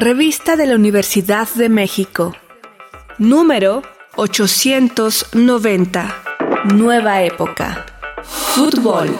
Revista 0.00 0.56
de 0.56 0.66
la 0.66 0.76
Universidad 0.76 1.46
de 1.56 1.68
México. 1.68 2.34
Número 3.18 3.82
890. 4.16 6.22
Nueva 6.74 7.20
época. 7.20 7.84
Fútbol. 8.24 9.10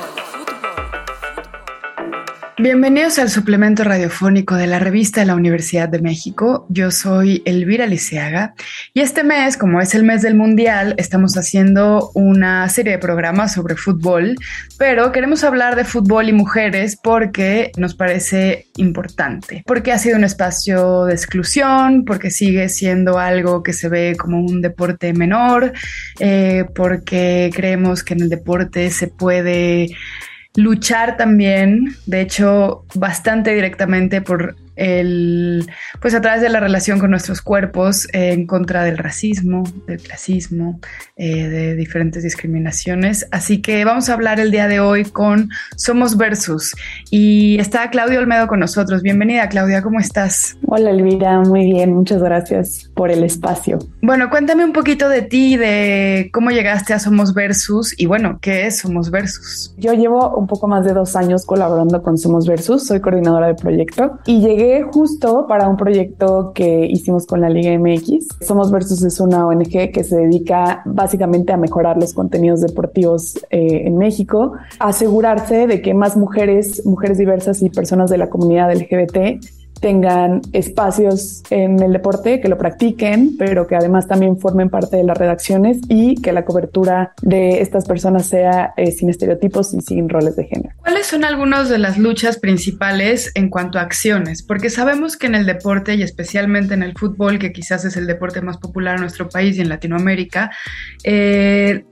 Bienvenidos 2.63 3.19
al 3.19 3.31
suplemento 3.31 3.85
radiofónico 3.85 4.55
de 4.55 4.67
la 4.67 4.79
revista 4.79 5.21
de 5.21 5.27
la 5.27 5.35
Universidad 5.35 5.89
de 5.89 6.03
México. 6.03 6.67
Yo 6.69 6.91
soy 6.91 7.43
Elvira 7.47 7.87
Liceaga 7.87 8.53
y 8.93 9.01
este 9.01 9.25
mes, 9.25 9.57
como 9.57 9.81
es 9.81 9.95
el 9.95 10.05
mes 10.05 10.21
del 10.21 10.35
Mundial, 10.35 10.95
estamos 10.99 11.39
haciendo 11.39 12.11
una 12.13 12.69
serie 12.69 12.93
de 12.93 12.99
programas 12.99 13.55
sobre 13.55 13.77
fútbol, 13.77 14.37
pero 14.77 15.11
queremos 15.11 15.43
hablar 15.43 15.75
de 15.75 15.87
fútbol 15.87 16.29
y 16.29 16.35
mujeres 16.35 16.99
porque 17.03 17.73
nos 17.79 17.95
parece 17.95 18.67
importante, 18.77 19.63
porque 19.65 19.93
ha 19.93 19.99
sido 19.99 20.19
un 20.19 20.25
espacio 20.25 21.07
de 21.07 21.15
exclusión, 21.15 22.05
porque 22.05 22.31
sigue 22.31 22.69
siendo 22.69 23.19
algo 23.19 23.63
que 23.63 23.73
se 23.73 23.89
ve 23.89 24.17
como 24.19 24.39
un 24.39 24.61
deporte 24.61 25.15
menor, 25.15 25.73
eh, 26.19 26.67
porque 26.75 27.51
creemos 27.55 28.05
que 28.05 28.13
en 28.13 28.21
el 28.21 28.29
deporte 28.29 28.91
se 28.91 29.09
puede 29.09 29.89
luchar 30.57 31.17
también, 31.17 31.95
de 32.07 32.21
hecho, 32.21 32.85
bastante 32.95 33.55
directamente 33.55 34.21
por 34.21 34.57
el, 34.81 35.67
pues 36.01 36.15
a 36.15 36.23
través 36.23 36.41
de 36.41 36.49
la 36.49 36.59
relación 36.59 36.99
con 36.99 37.11
nuestros 37.11 37.43
cuerpos 37.43 38.09
en 38.13 38.47
contra 38.47 38.83
del 38.83 38.97
racismo, 38.97 39.63
del 39.87 40.01
clasismo, 40.01 40.81
eh, 41.17 41.49
de 41.49 41.77
diferentes 41.77 42.23
discriminaciones. 42.23 43.29
Así 43.31 43.61
que 43.61 43.85
vamos 43.85 44.09
a 44.09 44.15
hablar 44.15 44.41
el 44.41 44.51
día 44.51 44.69
de 44.69 44.81
hoy 44.81 45.05
con 45.05 45.51
Somos 45.77 46.17
Versus 46.17 46.75
y 47.11 47.59
está 47.61 47.91
Claudia 47.91 48.19
Olmedo 48.19 48.47
con 48.47 48.59
nosotros. 48.59 49.03
Bienvenida 49.03 49.51
Claudia, 49.51 49.83
¿cómo 49.83 50.01
estás? 50.01 50.57
Hola 50.67 50.91
Elvira, 50.91 51.41
muy 51.41 51.67
bien, 51.67 51.93
muchas 51.93 52.23
gracias 52.23 52.91
por 52.95 53.11
el 53.11 53.23
espacio. 53.23 53.79
Bueno, 54.01 54.31
cuéntame 54.31 54.65
un 54.65 54.73
poquito 54.73 55.11
de 55.11 55.21
ti, 55.21 55.59
de 55.59 56.31
cómo 56.33 56.51
llegaste 56.51 56.95
a 56.95 56.99
Somos 56.99 57.35
Versus 57.35 57.95
y 58.01 58.07
bueno, 58.07 58.39
¿qué 58.41 58.67
es 58.67 58.79
Somos 58.79 59.11
Versus? 59.11 59.75
Yo 59.77 59.93
llevo 59.93 60.39
un 60.39 60.47
poco 60.47 60.69
más 60.69 60.87
de 60.87 60.95
dos 60.95 61.17
años 61.17 61.45
colaborando 61.45 62.03
con 62.03 62.17
Somos 62.17 62.47
Versus, 62.47 62.87
soy 62.87 63.01
coordinadora 63.01 63.49
de 63.49 63.55
proyecto 63.57 64.19
y 64.25 64.41
llegué 64.41 64.70
justo 64.93 65.47
para 65.47 65.69
un 65.69 65.77
proyecto 65.77 66.53
que 66.55 66.87
hicimos 66.87 67.27
con 67.27 67.41
la 67.41 67.49
Liga 67.49 67.77
MX. 67.79 68.29
Somos 68.41 68.71
Versus 68.71 69.03
es 69.03 69.21
una 69.21 69.47
ONG 69.47 69.91
que 69.93 70.05
se 70.05 70.17
dedica 70.17 70.83
básicamente 70.85 71.53
a 71.53 71.57
mejorar 71.57 71.97
los 71.97 72.15
contenidos 72.15 72.61
deportivos 72.61 73.37
eh, 73.51 73.83
en 73.87 73.97
México, 73.97 74.53
asegurarse 74.79 75.67
de 75.67 75.83
que 75.83 75.95
más 75.95 76.17
mujeres, 76.17 76.85
mujeres 76.85 77.19
diversas 77.19 77.63
y 77.63 77.71
personas 77.71 78.11
de 78.11 78.19
la 78.19 78.31
comunidad 78.31 78.73
LGBT 78.75 79.41
tengan 79.81 80.43
espacios 80.53 81.43
en 81.51 81.83
el 81.83 81.93
deporte, 81.93 82.41
que 82.41 82.49
lo 82.49 82.59
practiquen, 82.59 83.37
pero 83.39 83.67
que 83.67 83.77
además 83.77 84.07
también 84.07 84.39
formen 84.39 84.69
parte 84.69 84.97
de 84.97 85.05
las 85.05 85.17
redacciones 85.17 85.79
y 85.89 86.17
que 86.17 86.33
la 86.33 86.45
cobertura 86.45 87.13
de 87.23 87.61
estas 87.61 87.87
personas 87.87 88.27
sea 88.27 88.75
eh, 88.77 88.93
sin 88.93 89.09
estereotipos 89.11 89.75
y 89.75 89.81
sin 89.81 90.09
roles 90.09 90.37
de 90.37 90.45
género. 90.45 90.75
¿Cuáles 90.79 91.07
son 91.07 91.25
algunas 91.25 91.69
de 91.69 91.79
las 91.79 91.99
luchas 91.99 92.39
principales 92.39 93.33
en 93.35 93.49
cuanto 93.49 93.79
a 93.79 93.83
acciones? 93.83 94.43
Porque 94.43 94.71
sabemos 94.71 95.17
que 95.17 95.27
en 95.27 95.35
el 95.35 95.47
deporte 95.47 95.95
y 95.95 96.03
especialmente 96.03 96.75
en 96.75 96.83
el 96.83 96.97
fútbol, 96.97 97.39
que 97.39 97.53
quizás 97.53 97.85
es 97.85 97.97
el 97.97 98.07
deporte 98.07 98.43
más 98.43 98.59
popular 98.59 98.97
en 98.97 99.03
nuestro 99.03 99.29
país 99.29 99.57
y 99.57 99.63
en 99.63 99.69
Latinoamérica, 99.69 100.51
eh, 101.05 101.85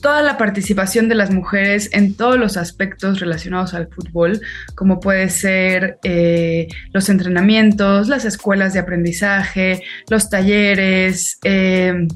toda 0.00 0.22
la 0.22 0.38
participación 0.38 1.08
de 1.08 1.14
las 1.14 1.30
mujeres 1.30 1.90
en 1.92 2.14
todos 2.14 2.38
los 2.38 2.56
aspectos 2.56 3.20
relacionados 3.20 3.74
al 3.74 3.88
fútbol, 3.88 4.40
como 4.74 5.00
puede 5.00 5.28
ser 5.30 5.98
eh, 6.02 6.68
los 6.92 7.08
entrenamientos, 7.08 8.08
las 8.08 8.24
escuelas 8.24 8.72
de 8.72 8.80
aprendizaje, 8.80 9.82
los 10.08 10.30
talleres, 10.30 11.38
eh, 11.44 12.06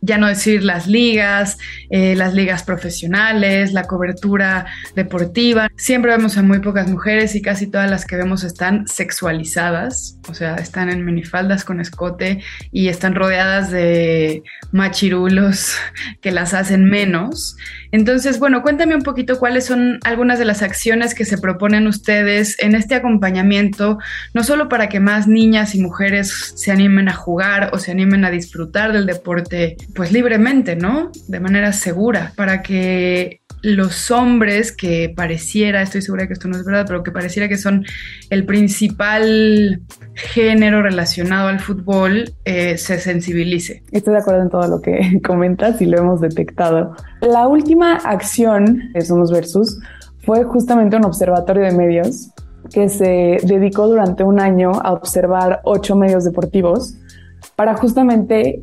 ya 0.00 0.18
no 0.18 0.28
decir 0.28 0.64
las 0.64 0.86
ligas, 0.86 1.58
eh, 1.90 2.14
las 2.16 2.34
ligas 2.34 2.62
profesionales, 2.62 3.72
la 3.72 3.84
cobertura 3.84 4.66
deportiva. 4.94 5.68
Siempre 5.76 6.10
vemos 6.10 6.38
a 6.38 6.42
muy 6.42 6.60
pocas 6.60 6.88
mujeres 6.88 7.34
y 7.34 7.42
casi 7.42 7.66
todas 7.66 7.90
las 7.90 8.06
que 8.06 8.16
vemos 8.16 8.44
están 8.44 8.86
sexualizadas, 8.86 10.18
o 10.28 10.34
sea, 10.34 10.56
están 10.56 10.90
en 10.90 11.04
minifaldas 11.04 11.64
con 11.64 11.80
escote 11.80 12.42
y 12.72 12.88
están 12.88 13.14
rodeadas 13.14 13.70
de 13.70 14.42
machirulos 14.72 15.76
que 16.20 16.30
las 16.30 16.54
hacen 16.54 16.84
menos. 16.84 17.56
Entonces, 17.92 18.38
bueno, 18.38 18.62
cuéntame 18.62 18.94
un 18.94 19.02
poquito 19.02 19.38
cuáles 19.38 19.66
son 19.66 19.98
algunas 20.04 20.38
de 20.38 20.44
las 20.44 20.62
acciones 20.62 21.14
que 21.14 21.24
se 21.24 21.38
proponen 21.38 21.86
ustedes 21.86 22.58
en 22.60 22.74
este 22.74 22.94
acompañamiento, 22.94 23.98
no 24.32 24.44
solo 24.44 24.68
para 24.68 24.88
que 24.88 25.00
más 25.00 25.26
niñas 25.26 25.74
y 25.74 25.82
mujeres 25.82 26.54
se 26.56 26.70
animen 26.70 27.08
a 27.08 27.14
jugar 27.14 27.70
o 27.72 27.78
se 27.78 27.90
animen 27.90 28.24
a 28.24 28.30
disfrutar 28.30 28.92
del 28.92 29.06
deporte 29.06 29.76
pues 29.94 30.12
libremente, 30.12 30.76
¿no? 30.76 31.10
De 31.28 31.40
manera 31.40 31.72
segura, 31.72 32.32
para 32.36 32.62
que 32.62 33.40
los 33.62 34.10
hombres 34.10 34.72
que 34.72 35.12
pareciera, 35.14 35.82
estoy 35.82 36.02
segura 36.02 36.26
que 36.26 36.32
esto 36.32 36.48
no 36.48 36.56
es 36.56 36.64
verdad, 36.64 36.84
pero 36.86 37.02
que 37.02 37.10
pareciera 37.10 37.48
que 37.48 37.58
son 37.58 37.84
el 38.30 38.46
principal 38.46 39.82
género 40.14 40.82
relacionado 40.82 41.48
al 41.48 41.60
fútbol, 41.60 42.32
eh, 42.44 42.78
se 42.78 42.98
sensibilice. 42.98 43.82
Estoy 43.92 44.14
de 44.14 44.20
acuerdo 44.20 44.42
en 44.42 44.50
todo 44.50 44.66
lo 44.66 44.80
que 44.80 45.20
comentas 45.26 45.80
y 45.82 45.86
lo 45.86 45.98
hemos 45.98 46.20
detectado. 46.20 46.94
La 47.20 47.46
última 47.48 47.96
acción 47.96 48.90
de 48.94 49.00
Somos 49.02 49.30
Versus 49.30 49.78
fue 50.24 50.44
justamente 50.44 50.96
un 50.96 51.04
observatorio 51.04 51.64
de 51.64 51.72
medios 51.72 52.30
que 52.72 52.88
se 52.88 53.38
dedicó 53.42 53.88
durante 53.88 54.22
un 54.22 54.40
año 54.40 54.72
a 54.82 54.92
observar 54.92 55.60
ocho 55.64 55.96
medios 55.96 56.24
deportivos 56.24 56.94
para 57.56 57.74
justamente 57.74 58.62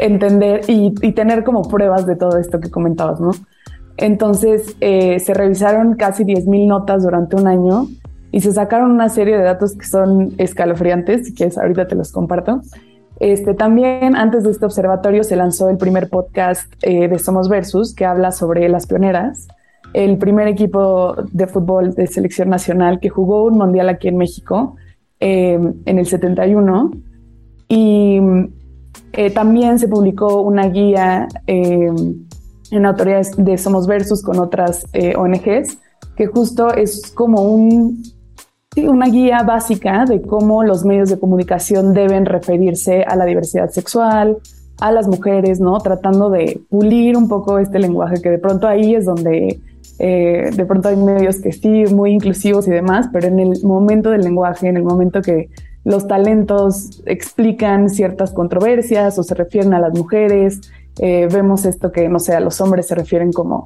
entender 0.00 0.62
y, 0.66 0.92
tener 1.12 1.44
como 1.44 1.62
pruebas 1.62 2.06
de 2.06 2.16
todo 2.16 2.38
esto 2.38 2.58
que 2.58 2.70
comentabas, 2.70 3.20
¿no? 3.20 3.32
Entonces 3.96 4.76
eh, 4.80 5.20
se 5.20 5.34
revisaron 5.34 5.94
casi 5.94 6.24
10.000 6.24 6.66
notas 6.66 7.02
durante 7.02 7.36
un 7.36 7.46
año 7.46 7.86
y 8.32 8.40
se 8.40 8.52
sacaron 8.52 8.90
una 8.90 9.10
serie 9.10 9.36
de 9.36 9.42
datos 9.42 9.74
que 9.74 9.84
son 9.84 10.32
escalofriantes, 10.38 11.26
si 11.26 11.34
quieres 11.34 11.58
ahorita 11.58 11.86
te 11.86 11.94
los 11.94 12.12
comparto. 12.12 12.62
Este, 13.18 13.52
también 13.52 14.16
antes 14.16 14.44
de 14.44 14.50
este 14.50 14.64
observatorio 14.64 15.22
se 15.22 15.36
lanzó 15.36 15.68
el 15.68 15.76
primer 15.76 16.08
podcast 16.08 16.72
eh, 16.80 17.06
de 17.06 17.18
Somos 17.18 17.50
Versus 17.50 17.94
que 17.94 18.06
habla 18.06 18.32
sobre 18.32 18.66
las 18.70 18.86
pioneras, 18.86 19.48
el 19.92 20.16
primer 20.16 20.48
equipo 20.48 21.14
de 21.30 21.46
fútbol 21.46 21.94
de 21.94 22.06
selección 22.06 22.48
nacional 22.48 23.00
que 23.00 23.10
jugó 23.10 23.44
un 23.44 23.58
mundial 23.58 23.90
aquí 23.90 24.08
en 24.08 24.16
México 24.16 24.76
eh, 25.18 25.58
en 25.84 25.98
el 25.98 26.06
71 26.06 26.92
y 27.68 28.20
eh, 29.12 29.30
también 29.30 29.78
se 29.78 29.88
publicó 29.88 30.40
una 30.42 30.68
guía 30.68 31.26
eh, 31.46 31.90
en 32.70 32.86
autoridades 32.86 33.32
de 33.36 33.58
Somos 33.58 33.86
Versus 33.86 34.22
con 34.22 34.38
otras 34.38 34.86
eh, 34.92 35.14
ONGs, 35.16 35.78
que 36.16 36.26
justo 36.26 36.72
es 36.72 37.10
como 37.14 37.42
un, 37.42 38.02
una 38.76 39.06
guía 39.06 39.42
básica 39.42 40.04
de 40.04 40.22
cómo 40.22 40.62
los 40.62 40.84
medios 40.84 41.10
de 41.10 41.18
comunicación 41.18 41.92
deben 41.92 42.24
referirse 42.24 43.02
a 43.02 43.16
la 43.16 43.24
diversidad 43.24 43.70
sexual, 43.70 44.38
a 44.78 44.92
las 44.92 45.08
mujeres, 45.08 45.60
¿no? 45.60 45.78
Tratando 45.80 46.30
de 46.30 46.60
pulir 46.70 47.16
un 47.16 47.28
poco 47.28 47.58
este 47.58 47.80
lenguaje, 47.80 48.22
que 48.22 48.30
de 48.30 48.38
pronto 48.38 48.68
ahí 48.68 48.94
es 48.94 49.04
donde 49.04 49.60
de 49.98 50.64
pronto 50.66 50.88
hay 50.88 50.96
medios 50.96 51.42
que 51.42 51.52
sí, 51.52 51.84
muy 51.94 52.12
inclusivos 52.12 52.66
y 52.66 52.70
demás, 52.70 53.10
pero 53.12 53.26
en 53.26 53.38
el 53.38 53.62
momento 53.62 54.08
del 54.08 54.22
lenguaje, 54.22 54.66
en 54.68 54.78
el 54.78 54.82
momento 54.82 55.20
que 55.20 55.50
los 55.84 56.06
talentos 56.06 57.02
explican 57.06 57.88
ciertas 57.88 58.32
controversias 58.32 59.18
o 59.18 59.22
se 59.22 59.34
refieren 59.34 59.74
a 59.74 59.80
las 59.80 59.96
mujeres. 59.96 60.60
Eh, 60.98 61.28
vemos 61.32 61.64
esto 61.64 61.90
que, 61.90 62.08
no 62.08 62.18
sé, 62.18 62.34
a 62.34 62.40
los 62.40 62.60
hombres 62.60 62.86
se 62.86 62.94
refieren 62.94 63.32
como 63.32 63.64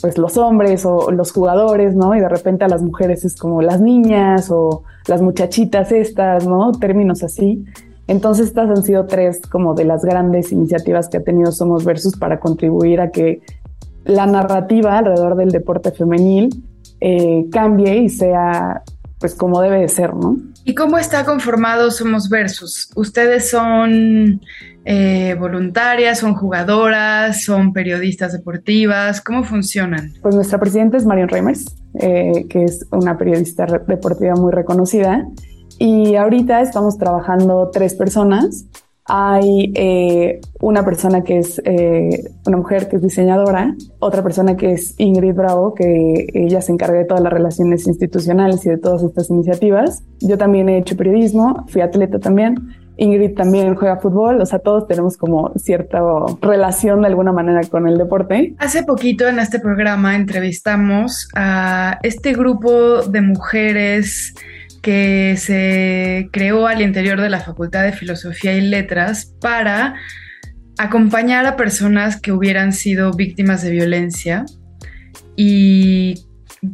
pues 0.00 0.18
los 0.18 0.36
hombres 0.36 0.84
o 0.84 1.10
los 1.10 1.32
jugadores, 1.32 1.94
¿no? 1.94 2.14
Y 2.14 2.20
de 2.20 2.28
repente 2.28 2.64
a 2.64 2.68
las 2.68 2.82
mujeres 2.82 3.24
es 3.24 3.36
como 3.36 3.62
las 3.62 3.80
niñas 3.80 4.50
o 4.50 4.82
las 5.06 5.22
muchachitas 5.22 5.90
estas, 5.92 6.46
¿no? 6.46 6.72
Términos 6.72 7.22
así. 7.22 7.64
Entonces 8.06 8.48
estas 8.48 8.68
han 8.68 8.82
sido 8.84 9.06
tres 9.06 9.40
como 9.50 9.74
de 9.74 9.84
las 9.84 10.04
grandes 10.04 10.52
iniciativas 10.52 11.08
que 11.08 11.18
ha 11.18 11.22
tenido 11.22 11.50
Somos 11.50 11.84
Versus 11.84 12.16
para 12.16 12.38
contribuir 12.38 13.00
a 13.00 13.10
que 13.10 13.40
la 14.04 14.26
narrativa 14.26 14.98
alrededor 14.98 15.36
del 15.36 15.50
deporte 15.50 15.90
femenil 15.90 16.64
eh, 17.00 17.46
cambie 17.50 17.98
y 17.98 18.08
sea 18.08 18.82
pues 19.18 19.34
como 19.34 19.60
debe 19.60 19.80
de 19.80 19.88
ser, 19.88 20.14
¿no? 20.14 20.36
¿Y 20.68 20.74
cómo 20.74 20.98
está 20.98 21.24
conformado 21.24 21.92
Somos 21.92 22.28
Versus? 22.28 22.90
¿Ustedes 22.96 23.50
son 23.50 24.40
eh, 24.84 25.36
voluntarias, 25.38 26.18
son 26.18 26.34
jugadoras, 26.34 27.44
son 27.44 27.72
periodistas 27.72 28.32
deportivas? 28.32 29.20
¿Cómo 29.20 29.44
funcionan? 29.44 30.12
Pues 30.22 30.34
nuestra 30.34 30.58
presidenta 30.58 30.96
es 30.96 31.06
Marion 31.06 31.28
Reimers, 31.28 31.66
eh, 32.00 32.46
que 32.50 32.64
es 32.64 32.84
una 32.90 33.16
periodista 33.16 33.64
deportiva 33.86 34.34
muy 34.34 34.50
reconocida. 34.50 35.24
Y 35.78 36.16
ahorita 36.16 36.60
estamos 36.62 36.98
trabajando 36.98 37.70
tres 37.72 37.94
personas 37.94 38.64
hay 39.08 39.72
eh, 39.74 40.40
una 40.60 40.84
persona 40.84 41.22
que 41.22 41.38
es 41.38 41.60
eh, 41.64 42.28
una 42.44 42.56
mujer 42.56 42.88
que 42.88 42.96
es 42.96 43.02
diseñadora, 43.02 43.74
otra 44.00 44.22
persona 44.22 44.56
que 44.56 44.72
es 44.72 44.94
Ingrid 44.98 45.34
Bravo, 45.34 45.74
que 45.74 46.26
ella 46.34 46.60
se 46.60 46.72
encarga 46.72 46.98
de 46.98 47.04
todas 47.04 47.22
las 47.22 47.32
relaciones 47.32 47.86
institucionales 47.86 48.66
y 48.66 48.70
de 48.70 48.78
todas 48.78 49.02
estas 49.02 49.30
iniciativas. 49.30 50.02
Yo 50.20 50.36
también 50.38 50.68
he 50.68 50.78
hecho 50.78 50.96
periodismo, 50.96 51.66
fui 51.68 51.82
atleta 51.82 52.18
también. 52.18 52.56
Ingrid 52.98 53.34
también 53.34 53.74
juega 53.74 53.98
fútbol, 53.98 54.40
o 54.40 54.46
sea, 54.46 54.58
todos 54.58 54.88
tenemos 54.88 55.18
como 55.18 55.52
cierta 55.56 56.00
relación 56.40 57.02
de 57.02 57.08
alguna 57.08 57.30
manera 57.30 57.60
con 57.68 57.86
el 57.86 57.98
deporte. 57.98 58.54
Hace 58.58 58.84
poquito 58.84 59.28
en 59.28 59.38
este 59.38 59.60
programa 59.60 60.16
entrevistamos 60.16 61.28
a 61.34 61.98
este 62.02 62.32
grupo 62.32 63.02
de 63.02 63.20
mujeres 63.20 64.34
que 64.86 65.34
se 65.36 66.28
creó 66.30 66.68
al 66.68 66.80
interior 66.80 67.20
de 67.20 67.28
la 67.28 67.40
Facultad 67.40 67.82
de 67.82 67.90
Filosofía 67.90 68.54
y 68.54 68.60
Letras 68.60 69.34
para 69.40 69.96
acompañar 70.78 71.44
a 71.44 71.56
personas 71.56 72.20
que 72.20 72.30
hubieran 72.30 72.72
sido 72.72 73.10
víctimas 73.10 73.62
de 73.62 73.72
violencia 73.72 74.44
y 75.34 76.22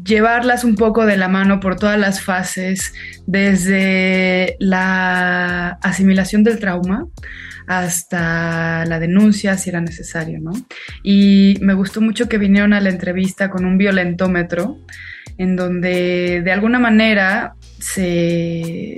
llevarlas 0.04 0.62
un 0.62 0.74
poco 0.74 1.06
de 1.06 1.16
la 1.16 1.28
mano 1.28 1.58
por 1.58 1.76
todas 1.76 1.98
las 1.98 2.20
fases, 2.20 2.92
desde 3.26 4.56
la 4.60 5.78
asimilación 5.80 6.44
del 6.44 6.58
trauma 6.58 7.06
hasta 7.66 8.84
la 8.84 9.00
denuncia 9.00 9.56
si 9.56 9.70
era 9.70 9.80
necesario, 9.80 10.38
¿no? 10.38 10.52
Y 11.02 11.56
me 11.62 11.72
gustó 11.72 12.02
mucho 12.02 12.28
que 12.28 12.36
vinieron 12.36 12.74
a 12.74 12.80
la 12.82 12.90
entrevista 12.90 13.48
con 13.48 13.64
un 13.64 13.78
violentómetro 13.78 14.76
en 15.38 15.56
donde 15.56 16.42
de 16.44 16.52
alguna 16.52 16.78
manera 16.78 17.54
se 17.82 18.94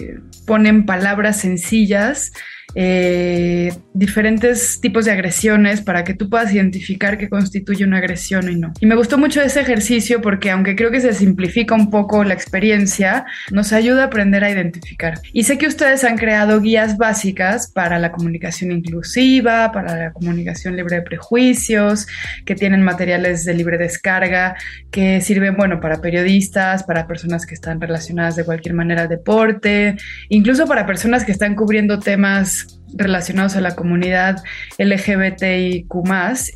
ponen 0.46 0.84
palabras 0.86 1.40
sencillas 1.40 2.32
eh, 2.74 3.72
diferentes 3.92 4.80
tipos 4.80 5.04
de 5.04 5.12
agresiones 5.12 5.80
para 5.80 6.02
que 6.02 6.14
tú 6.14 6.28
puedas 6.28 6.52
identificar 6.52 7.18
qué 7.18 7.28
constituye 7.28 7.84
una 7.84 7.98
agresión 7.98 8.50
y 8.50 8.56
no. 8.56 8.72
Y 8.80 8.86
me 8.86 8.96
gustó 8.96 9.18
mucho 9.18 9.40
ese 9.40 9.60
ejercicio 9.60 10.20
porque 10.20 10.50
aunque 10.50 10.74
creo 10.74 10.90
que 10.90 11.00
se 11.00 11.12
simplifica 11.12 11.74
un 11.74 11.90
poco 11.90 12.24
la 12.24 12.34
experiencia, 12.34 13.26
nos 13.50 13.72
ayuda 13.72 14.02
a 14.02 14.06
aprender 14.06 14.42
a 14.44 14.50
identificar. 14.50 15.20
Y 15.32 15.44
sé 15.44 15.58
que 15.58 15.66
ustedes 15.66 16.04
han 16.04 16.16
creado 16.16 16.60
guías 16.60 16.96
básicas 16.96 17.70
para 17.72 17.98
la 17.98 18.10
comunicación 18.10 18.72
inclusiva, 18.72 19.70
para 19.72 19.96
la 19.96 20.12
comunicación 20.12 20.76
libre 20.76 20.96
de 20.96 21.02
prejuicios, 21.02 22.06
que 22.44 22.54
tienen 22.54 22.82
materiales 22.82 23.44
de 23.44 23.54
libre 23.54 23.78
descarga, 23.78 24.56
que 24.90 25.20
sirven, 25.20 25.56
bueno, 25.56 25.80
para 25.80 26.00
periodistas, 26.00 26.82
para 26.82 27.06
personas 27.06 27.46
que 27.46 27.54
están 27.54 27.80
relacionadas 27.80 28.36
de 28.36 28.44
cualquier 28.44 28.74
manera 28.74 29.02
al 29.02 29.08
deporte, 29.08 29.96
incluso 30.28 30.66
para 30.66 30.86
personas 30.86 31.24
que 31.24 31.32
están 31.32 31.54
cubriendo 31.54 31.98
temas 31.98 32.53
relacionados 32.96 33.56
a 33.56 33.60
la 33.60 33.74
comunidad 33.74 34.42
LGBTIQ 34.78 35.86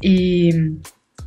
y 0.00 0.50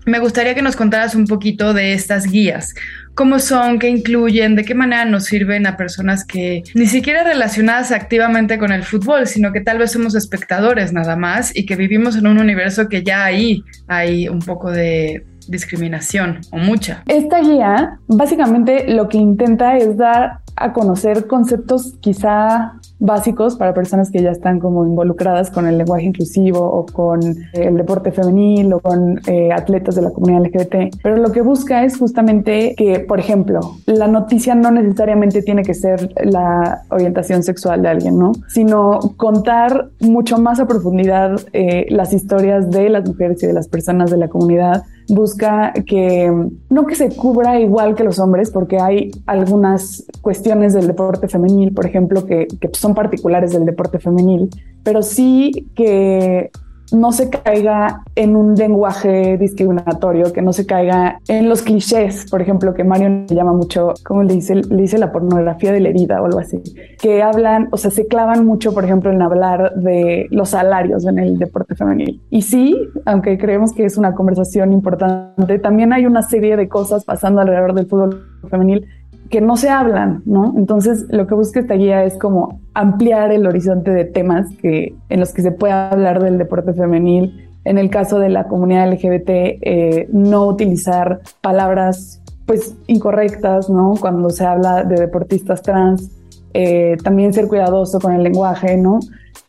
me 0.05 0.19
gustaría 0.19 0.55
que 0.55 0.61
nos 0.61 0.75
contaras 0.75 1.15
un 1.15 1.27
poquito 1.27 1.73
de 1.73 1.93
estas 1.93 2.25
guías. 2.25 2.73
¿Cómo 3.13 3.39
son? 3.39 3.77
¿Qué 3.77 3.89
incluyen? 3.89 4.55
¿De 4.55 4.63
qué 4.63 4.73
manera 4.73 5.05
nos 5.05 5.25
sirven 5.25 5.67
a 5.67 5.75
personas 5.77 6.25
que 6.25 6.63
ni 6.73 6.87
siquiera 6.87 7.23
relacionadas 7.23 7.91
activamente 7.91 8.57
con 8.57 8.71
el 8.71 8.83
fútbol, 8.83 9.27
sino 9.27 9.51
que 9.51 9.61
tal 9.61 9.77
vez 9.77 9.91
somos 9.91 10.15
espectadores 10.15 10.93
nada 10.93 11.15
más 11.17 11.55
y 11.55 11.65
que 11.65 11.75
vivimos 11.75 12.15
en 12.15 12.27
un 12.27 12.39
universo 12.39 12.87
que 12.87 13.03
ya 13.03 13.25
ahí 13.25 13.63
hay 13.87 14.29
un 14.29 14.39
poco 14.39 14.71
de 14.71 15.25
discriminación 15.47 16.39
o 16.51 16.57
mucha? 16.57 17.03
Esta 17.07 17.41
guía 17.41 17.99
básicamente 18.07 18.85
lo 18.87 19.09
que 19.09 19.17
intenta 19.17 19.77
es 19.77 19.97
dar 19.97 20.39
a 20.55 20.73
conocer 20.73 21.27
conceptos 21.27 21.95
quizá 22.01 22.73
básicos 23.01 23.55
para 23.55 23.73
personas 23.73 24.11
que 24.11 24.21
ya 24.21 24.29
están 24.29 24.59
como 24.59 24.85
involucradas 24.85 25.49
con 25.49 25.67
el 25.67 25.79
lenguaje 25.79 26.05
inclusivo 26.05 26.59
o 26.59 26.85
con 26.85 27.21
eh, 27.23 27.35
el 27.53 27.75
deporte 27.75 28.11
femenil 28.11 28.73
o 28.73 28.79
con 28.79 29.19
eh, 29.27 29.51
atletas 29.51 29.95
de 29.95 30.03
la 30.03 30.11
comunidad 30.11 30.43
LGBT. 30.45 30.95
Pero 31.01 31.17
lo 31.17 31.31
que 31.31 31.41
busca 31.41 31.83
es 31.83 31.97
justamente 31.97 32.75
que, 32.77 32.99
por 32.99 33.19
ejemplo, 33.19 33.59
la 33.87 34.07
noticia 34.07 34.53
no 34.53 34.71
necesariamente 34.71 35.41
tiene 35.41 35.63
que 35.63 35.73
ser 35.73 36.13
la 36.23 36.83
orientación 36.89 37.41
sexual 37.41 37.81
de 37.81 37.89
alguien, 37.89 38.19
¿no? 38.19 38.33
Sino 38.47 38.99
contar 39.17 39.89
mucho 39.99 40.37
más 40.37 40.59
a 40.59 40.67
profundidad 40.67 41.39
eh, 41.53 41.87
las 41.89 42.13
historias 42.13 42.69
de 42.69 42.89
las 42.89 43.07
mujeres 43.07 43.41
y 43.41 43.47
de 43.47 43.53
las 43.53 43.67
personas 43.67 44.11
de 44.11 44.17
la 44.17 44.27
comunidad 44.27 44.83
busca 45.07 45.73
que 45.85 46.31
no 46.69 46.85
que 46.85 46.95
se 46.95 47.09
cubra 47.15 47.59
igual 47.59 47.95
que 47.95 48.03
los 48.03 48.19
hombres, 48.19 48.51
porque 48.51 48.79
hay 48.79 49.11
algunas 49.25 50.05
cuestiones 50.21 50.73
del 50.73 50.87
deporte 50.87 51.27
femenil, 51.27 51.73
por 51.73 51.85
ejemplo, 51.85 52.25
que, 52.25 52.47
que 52.47 52.69
son 52.73 52.93
particulares 52.93 53.51
del 53.51 53.65
deporte 53.65 53.99
femenil, 53.99 54.49
pero 54.83 55.03
sí 55.03 55.69
que 55.75 56.51
no 56.91 57.11
se 57.11 57.29
caiga 57.29 58.03
en 58.15 58.35
un 58.35 58.55
lenguaje 58.55 59.37
discriminatorio, 59.37 60.31
que 60.33 60.41
no 60.41 60.53
se 60.53 60.65
caiga 60.65 61.19
en 61.27 61.49
los 61.49 61.61
clichés, 61.61 62.25
por 62.29 62.41
ejemplo, 62.41 62.73
que 62.73 62.83
Mario 62.83 63.25
le 63.27 63.35
llama 63.35 63.53
mucho, 63.53 63.93
como 64.05 64.23
le 64.23 64.33
dice, 64.33 64.55
le 64.55 64.81
dice 64.81 64.97
la 64.97 65.11
pornografía 65.11 65.71
de 65.71 65.79
la 65.79 65.89
herida 65.89 66.21
o 66.21 66.25
algo 66.25 66.39
así, 66.39 66.61
que 66.99 67.21
hablan, 67.21 67.69
o 67.71 67.77
sea, 67.77 67.91
se 67.91 68.07
clavan 68.07 68.45
mucho, 68.45 68.73
por 68.73 68.83
ejemplo, 68.83 69.11
en 69.11 69.21
hablar 69.21 69.75
de 69.75 70.27
los 70.31 70.49
salarios 70.49 71.05
en 71.05 71.19
el 71.19 71.37
deporte 71.37 71.75
femenil. 71.75 72.21
Y 72.29 72.41
sí, 72.41 72.77
aunque 73.05 73.37
creemos 73.37 73.73
que 73.73 73.85
es 73.85 73.97
una 73.97 74.13
conversación 74.13 74.73
importante, 74.73 75.59
también 75.59 75.93
hay 75.93 76.05
una 76.05 76.21
serie 76.21 76.57
de 76.57 76.67
cosas 76.67 77.05
pasando 77.05 77.41
alrededor 77.41 77.73
del 77.73 77.87
fútbol 77.87 78.25
femenil 78.49 78.85
que 79.31 79.39
no 79.39 79.55
se 79.55 79.69
hablan, 79.69 80.21
¿no? 80.25 80.53
Entonces, 80.57 81.05
lo 81.09 81.25
que 81.25 81.33
busca 81.33 81.61
esta 81.61 81.75
guía 81.75 82.03
es 82.03 82.17
como 82.17 82.59
ampliar 82.73 83.31
el 83.31 83.47
horizonte 83.47 83.89
de 83.89 84.03
temas 84.03 84.47
que, 84.61 84.93
en 85.07 85.19
los 85.21 85.33
que 85.33 85.41
se 85.41 85.53
pueda 85.53 85.89
hablar 85.89 86.21
del 86.21 86.37
deporte 86.37 86.73
femenil. 86.73 87.49
En 87.63 87.77
el 87.77 87.89
caso 87.89 88.19
de 88.19 88.27
la 88.27 88.49
comunidad 88.49 88.91
LGBT, 88.91 89.29
eh, 89.29 90.09
no 90.11 90.45
utilizar 90.47 91.21
palabras 91.39 92.21
pues 92.45 92.75
incorrectas, 92.87 93.69
¿no? 93.69 93.93
Cuando 93.99 94.29
se 94.31 94.45
habla 94.45 94.83
de 94.83 94.95
deportistas 94.95 95.61
trans, 95.61 96.11
eh, 96.53 96.97
también 97.01 97.31
ser 97.31 97.47
cuidadoso 97.47 98.01
con 98.01 98.11
el 98.11 98.23
lenguaje, 98.23 98.75
¿no? 98.75 98.99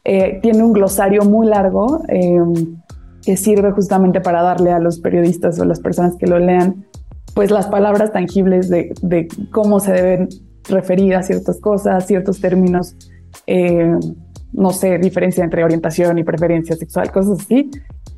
Eh, 0.05 0.38
tiene 0.43 0.62
un 0.62 0.73
glosario 0.73 1.23
muy 1.23 1.49
largo 1.49 2.02
que 3.25 3.37
sirve 3.37 3.73
justamente 3.73 4.20
para 4.20 4.43
darle 4.43 4.73
a 4.73 4.79
los 4.79 5.00
periodistas 5.00 5.58
o 5.58 5.64
las 5.64 5.81
personas 5.81 6.17
que 6.17 6.26
lo 6.26 6.38
lean 6.38 6.87
pues 7.34 7.50
las 7.50 7.67
palabras 7.67 8.12
tangibles 8.12 8.69
de, 8.69 9.29
cómo 9.50 9.81
se 9.81 9.93
deben 9.93 10.29
referir 10.69 11.14
a 11.14 11.23
ciertas 11.23 11.61
cosas, 11.61 12.06
ciertos 12.06 12.40
términos, 12.40 12.94
eh, 13.46 13.94
no 14.52 14.70
sé, 14.70 14.99
diferencia 14.99 15.43
entre 15.43 15.64
orientación 15.64 16.19
y 16.19 16.25
preferencia 16.25 16.76
sexual, 16.76 17.11
cosas 17.11 17.40
así. 17.40 17.70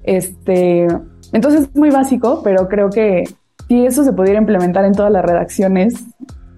Este, 0.02 0.86
entonces 1.32 1.62
es 1.62 1.76
muy 1.76 1.90
básico, 1.90 2.42
pero 2.42 2.68
creo 2.68 2.90
que 2.90 3.24
si 3.68 3.86
eso 3.86 4.04
se 4.04 4.12
pudiera 4.12 4.38
implementar 4.38 4.84
en 4.84 4.92
todas 4.92 5.12
las 5.12 5.24
redacciones 5.24 6.04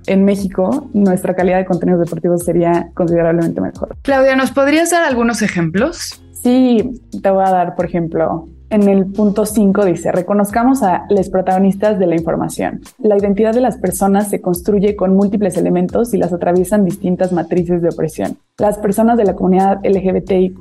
en 0.06 0.25
México, 0.25 0.88
nuestra 0.93 1.35
calidad 1.35 1.58
de 1.58 1.64
contenidos 1.64 2.00
deportivos 2.00 2.44
sería 2.44 2.91
considerablemente 2.94 3.60
mejor. 3.60 3.96
Claudia, 4.03 4.36
¿nos 4.36 4.51
podrías 4.53 4.91
dar 4.91 5.05
algunos 5.05 5.43
ejemplos? 5.43 6.22
Sí, 6.32 7.01
te 7.22 7.31
voy 7.31 7.44
a 7.44 7.51
dar, 7.51 7.75
por 7.75 7.86
ejemplo, 7.86 8.48
en 8.70 8.89
el 8.89 9.06
punto 9.06 9.46
5 9.46 9.85
dice, 9.85 10.13
reconozcamos 10.13 10.82
a 10.82 11.06
los 11.08 11.29
protagonistas 11.29 11.99
de 11.99 12.06
la 12.06 12.17
información. 12.17 12.81
La 12.99 13.17
identidad 13.17 13.55
de 13.55 13.61
las 13.61 13.77
personas 13.77 14.29
se 14.29 14.41
construye 14.41 14.96
con 14.96 15.15
múltiples 15.15 15.56
elementos 15.56 16.15
y 16.15 16.19
las 16.19 16.32
atraviesan 16.32 16.85
distintas 16.85 17.32
matrices 17.32 17.82
de 17.82 17.89
opresión. 17.91 18.39
Las 18.58 18.79
personas 18.79 19.19
de 19.19 19.25
la 19.25 19.35
comunidad 19.35 19.81
LGBTIQ 19.85 20.58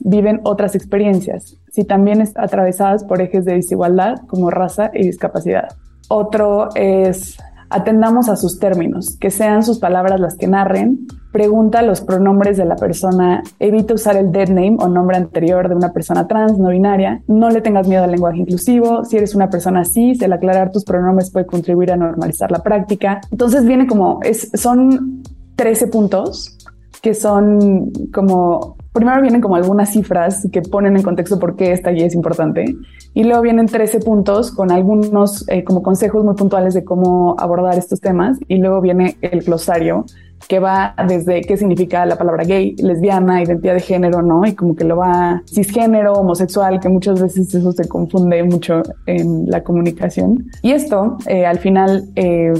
viven 0.00 0.40
otras 0.44 0.74
experiencias, 0.74 1.56
si 1.70 1.84
también 1.84 2.22
atravesadas 2.36 3.04
por 3.04 3.20
ejes 3.20 3.44
de 3.44 3.54
desigualdad 3.54 4.20
como 4.26 4.50
raza 4.50 4.90
y 4.94 5.04
discapacidad. 5.04 5.68
Otro 6.08 6.68
es 6.74 7.38
atendamos 7.70 8.28
a 8.28 8.36
sus 8.36 8.58
términos, 8.58 9.16
que 9.18 9.30
sean 9.30 9.62
sus 9.62 9.78
palabras 9.78 10.20
las 10.20 10.36
que 10.36 10.48
narren, 10.48 11.06
pregunta 11.32 11.82
los 11.82 12.00
pronombres 12.00 12.56
de 12.56 12.64
la 12.64 12.76
persona, 12.76 13.42
evita 13.58 13.94
usar 13.94 14.16
el 14.16 14.32
dead 14.32 14.48
name 14.48 14.76
o 14.80 14.88
nombre 14.88 15.16
anterior 15.16 15.68
de 15.68 15.74
una 15.74 15.92
persona 15.92 16.26
trans, 16.26 16.58
no 16.58 16.70
binaria, 16.70 17.22
no 17.28 17.50
le 17.50 17.60
tengas 17.60 17.86
miedo 17.86 18.04
al 18.04 18.10
lenguaje 18.10 18.38
inclusivo, 18.38 19.04
si 19.04 19.16
eres 19.16 19.34
una 19.34 19.50
persona 19.50 19.84
cis, 19.84 20.20
el 20.22 20.32
aclarar 20.32 20.72
tus 20.72 20.84
pronombres 20.84 21.30
puede 21.30 21.46
contribuir 21.46 21.92
a 21.92 21.96
normalizar 21.96 22.50
la 22.50 22.62
práctica. 22.62 23.20
Entonces 23.30 23.64
viene 23.64 23.86
como, 23.86 24.20
es, 24.22 24.50
son 24.54 25.22
13 25.56 25.88
puntos 25.88 26.56
que 27.02 27.14
son 27.14 27.92
como, 28.12 28.76
primero 28.92 29.22
vienen 29.22 29.40
como 29.40 29.56
algunas 29.56 29.90
cifras 29.90 30.46
que 30.52 30.60
ponen 30.62 30.96
en 30.96 31.02
contexto 31.02 31.38
por 31.38 31.56
qué 31.56 31.72
esta 31.72 31.90
guía 31.90 32.06
es 32.06 32.14
importante 32.14 32.76
y 33.14 33.24
luego 33.24 33.42
vienen 33.42 33.66
13 33.66 34.00
puntos 34.00 34.50
con 34.50 34.70
algunos 34.70 35.48
eh, 35.48 35.64
como 35.64 35.82
consejos 35.82 36.24
muy 36.24 36.34
puntuales 36.34 36.74
de 36.74 36.84
cómo 36.84 37.36
abordar 37.38 37.78
estos 37.78 38.00
temas 38.00 38.38
y 38.48 38.58
luego 38.58 38.80
viene 38.80 39.16
el 39.22 39.40
glosario 39.40 40.04
que 40.48 40.58
va 40.58 40.94
desde 41.06 41.42
qué 41.42 41.56
significa 41.56 42.04
la 42.06 42.16
palabra 42.16 42.44
gay, 42.44 42.74
lesbiana, 42.76 43.42
identidad 43.42 43.74
de 43.74 43.80
género, 43.80 44.22
¿no? 44.22 44.44
Y 44.46 44.54
como 44.54 44.74
que 44.74 44.84
lo 44.84 44.96
va 44.96 45.42
cisgénero, 45.46 46.14
homosexual, 46.14 46.80
que 46.80 46.88
muchas 46.88 47.20
veces 47.20 47.54
eso 47.54 47.72
se 47.72 47.88
confunde 47.88 48.42
mucho 48.42 48.82
en 49.06 49.48
la 49.48 49.62
comunicación. 49.62 50.46
Y 50.62 50.72
esto, 50.72 51.18
eh, 51.26 51.46
al 51.46 51.58
final, 51.58 52.08
eh, 52.16 52.52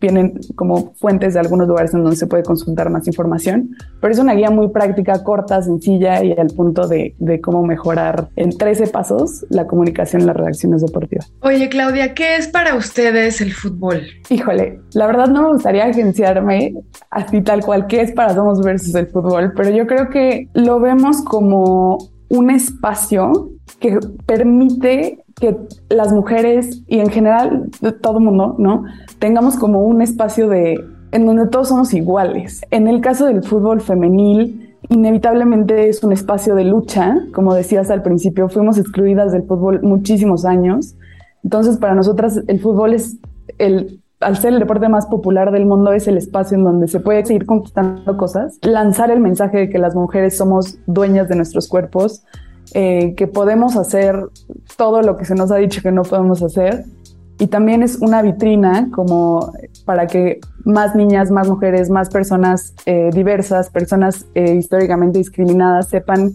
vienen 0.00 0.40
como 0.54 0.94
fuentes 0.94 1.34
de 1.34 1.40
algunos 1.40 1.68
lugares 1.68 1.94
en 1.94 2.02
donde 2.02 2.16
se 2.16 2.26
puede 2.26 2.42
consultar 2.42 2.90
más 2.90 3.06
información, 3.06 3.70
pero 4.00 4.12
es 4.12 4.18
una 4.18 4.34
guía 4.34 4.50
muy 4.50 4.68
práctica, 4.68 5.22
corta, 5.22 5.62
sencilla 5.62 6.22
y 6.22 6.32
al 6.32 6.48
punto 6.48 6.86
de, 6.86 7.14
de 7.18 7.40
cómo 7.40 7.64
mejorar 7.64 8.28
en 8.36 8.56
13 8.56 8.88
pasos 8.88 9.44
la 9.50 9.66
comunicación 9.66 10.22
en 10.22 10.28
las 10.28 10.36
redacciones 10.36 10.82
deportivas. 10.82 11.32
Oye, 11.40 11.68
Claudia, 11.68 12.14
¿qué 12.14 12.36
es 12.36 12.48
para 12.48 12.74
ustedes 12.74 13.40
el 13.40 13.52
fútbol? 13.52 14.02
Híjole, 14.28 14.80
la 14.94 15.06
verdad 15.06 15.28
no 15.28 15.42
me 15.42 15.52
gustaría 15.52 15.84
agenciarme 15.84 16.74
así 17.10 17.40
tal 17.42 17.64
cual 17.64 17.86
que 17.86 18.00
es 18.00 18.12
para 18.12 18.34
Somos 18.34 18.60
versus 18.60 18.94
el 18.94 19.06
fútbol, 19.06 19.52
pero 19.56 19.70
yo 19.70 19.86
creo 19.86 20.10
que 20.10 20.48
lo 20.54 20.80
vemos 20.80 21.22
como 21.22 21.98
un 22.28 22.50
espacio 22.50 23.50
que 23.80 23.98
permite 24.26 25.24
que 25.40 25.56
las 25.90 26.12
mujeres 26.12 26.82
y 26.86 27.00
en 27.00 27.10
general 27.10 27.68
todo 28.00 28.20
mundo, 28.20 28.56
¿no? 28.58 28.84
Tengamos 29.18 29.56
como 29.56 29.82
un 29.82 30.00
espacio 30.00 30.48
de 30.48 30.82
en 31.12 31.26
donde 31.26 31.46
todos 31.48 31.68
somos 31.68 31.94
iguales. 31.94 32.62
En 32.70 32.88
el 32.88 33.00
caso 33.00 33.26
del 33.26 33.42
fútbol 33.42 33.80
femenil, 33.80 34.76
inevitablemente 34.88 35.88
es 35.88 36.02
un 36.02 36.12
espacio 36.12 36.54
de 36.54 36.64
lucha, 36.64 37.18
como 37.32 37.54
decías 37.54 37.90
al 37.90 38.02
principio, 38.02 38.48
fuimos 38.48 38.78
excluidas 38.78 39.32
del 39.32 39.42
fútbol 39.42 39.82
muchísimos 39.82 40.44
años. 40.44 40.96
Entonces, 41.44 41.76
para 41.76 41.94
nosotras 41.94 42.42
el 42.46 42.60
fútbol 42.60 42.94
es 42.94 43.18
el 43.58 44.00
al 44.20 44.36
ser 44.38 44.54
el 44.54 44.60
deporte 44.60 44.88
más 44.88 45.06
popular 45.06 45.52
del 45.52 45.66
mundo, 45.66 45.92
es 45.92 46.08
el 46.08 46.16
espacio 46.16 46.56
en 46.56 46.64
donde 46.64 46.88
se 46.88 47.00
puede 47.00 47.24
seguir 47.26 47.44
conquistando 47.44 48.16
cosas, 48.16 48.58
lanzar 48.62 49.10
el 49.10 49.20
mensaje 49.20 49.58
de 49.58 49.68
que 49.68 49.78
las 49.78 49.94
mujeres 49.94 50.38
somos 50.38 50.78
dueñas 50.86 51.28
de 51.28 51.36
nuestros 51.36 51.68
cuerpos, 51.68 52.24
eh, 52.78 53.14
que 53.16 53.26
podemos 53.26 53.74
hacer 53.78 54.28
todo 54.76 55.00
lo 55.00 55.16
que 55.16 55.24
se 55.24 55.34
nos 55.34 55.50
ha 55.50 55.56
dicho 55.56 55.80
que 55.80 55.92
no 55.92 56.02
podemos 56.02 56.42
hacer. 56.42 56.84
Y 57.38 57.46
también 57.46 57.82
es 57.82 57.96
una 58.02 58.20
vitrina 58.20 58.90
como 58.94 59.50
para 59.86 60.06
que 60.06 60.40
más 60.66 60.94
niñas, 60.94 61.30
más 61.30 61.48
mujeres, 61.48 61.88
más 61.88 62.10
personas 62.10 62.74
eh, 62.84 63.08
diversas, 63.14 63.70
personas 63.70 64.26
eh, 64.34 64.56
históricamente 64.56 65.16
discriminadas 65.16 65.88
sepan 65.88 66.34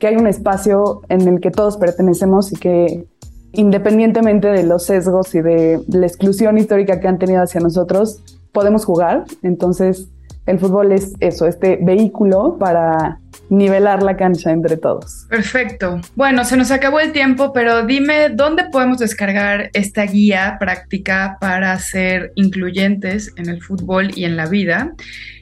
que 0.00 0.08
hay 0.08 0.16
un 0.16 0.26
espacio 0.26 1.02
en 1.10 1.28
el 1.28 1.38
que 1.38 1.52
todos 1.52 1.76
pertenecemos 1.76 2.50
y 2.52 2.56
que 2.56 3.06
independientemente 3.52 4.48
de 4.48 4.64
los 4.64 4.84
sesgos 4.84 5.32
y 5.36 5.42
de 5.42 5.80
la 5.86 6.08
exclusión 6.08 6.58
histórica 6.58 6.98
que 6.98 7.06
han 7.06 7.20
tenido 7.20 7.40
hacia 7.40 7.60
nosotros, 7.60 8.20
podemos 8.50 8.84
jugar. 8.84 9.26
Entonces, 9.44 10.08
el 10.46 10.58
fútbol 10.58 10.90
es 10.90 11.12
eso, 11.20 11.46
este 11.46 11.78
vehículo 11.80 12.56
para 12.58 13.20
nivelar 13.50 14.02
la 14.02 14.16
cancha 14.16 14.50
entre 14.50 14.76
todos. 14.76 15.26
Perfecto. 15.28 16.00
Bueno, 16.14 16.44
se 16.44 16.56
nos 16.56 16.70
acabó 16.70 17.00
el 17.00 17.12
tiempo, 17.12 17.52
pero 17.52 17.84
dime 17.86 18.30
dónde 18.30 18.64
podemos 18.64 18.98
descargar 18.98 19.70
esta 19.72 20.04
guía 20.04 20.56
práctica 20.58 21.36
para 21.40 21.78
ser 21.78 22.32
incluyentes 22.34 23.32
en 23.36 23.48
el 23.48 23.62
fútbol 23.62 24.10
y 24.14 24.24
en 24.24 24.36
la 24.36 24.46
vida 24.46 24.94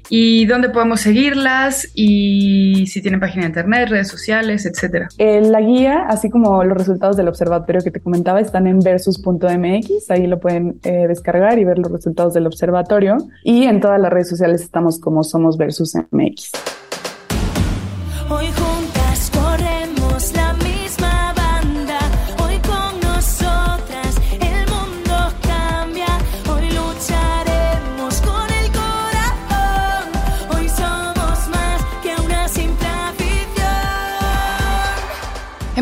y 0.09 0.47
dónde 0.47 0.69
podemos 0.69 1.01
seguirlas 1.01 1.91
y 1.95 2.87
si 2.87 3.03
tienen 3.03 3.21
página 3.21 3.43
de 3.43 3.49
internet, 3.49 3.89
redes 3.89 4.09
sociales, 4.09 4.67
etcétera. 4.67 5.09
Eh, 5.19 5.41
la 5.43 5.61
guía, 5.61 6.05
así 6.09 6.31
como 6.31 6.63
los 6.65 6.77
resultados 6.77 7.17
del 7.17 7.29
observatorio 7.29 7.83
que 7.83 7.91
te 7.91 8.01
comentaba, 8.01 8.41
están 8.41 8.67
en 8.67 8.81
versus.mx, 8.81 10.11
ahí 10.11 10.27
lo 10.27 10.39
pueden 10.39 10.79
eh, 10.85 11.07
descargar 11.09 11.59
y 11.59 11.65
ver 11.65 11.79
los 11.79 11.91
resultados 11.91 12.35
del 12.35 12.47
observatorio 12.47 13.17
y 13.43 13.65
en 13.65 13.81
todas 13.81 14.01
las 14.01 14.13
redes 14.13 14.29
sociales 14.29 14.63
estamos 14.63 15.01
como 15.01 15.25
somos 15.25 15.57
versus 15.57 15.95
MX. 16.11 16.53